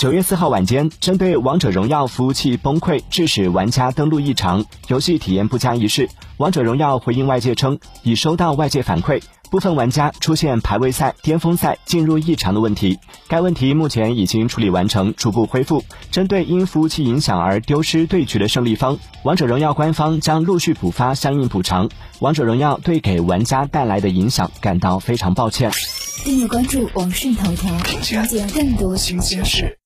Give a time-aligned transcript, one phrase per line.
[0.00, 12.98] 九月四号晚间，针对《王者荣耀》服务器崩溃致使玩家登录异常、游戏体验不佳一事，《王者荣耀》回应外界称，已收到外界反馈，部分玩家出现排位赛、巅峰赛进入异常的问题。
[13.28, 15.82] 该问题目前已经处理完成，逐步恢复。
[16.10, 21.88] 针对因服务器影响而丢失对局的胜利方，《王者荣耀》官方将陆续补发相应补偿。
[22.18, 25.70] 《王者荣耀》对给玩家带来的影响感到非常抱歉。
[26.24, 29.78] 订阅关注网讯头条，了解更多新鲜事。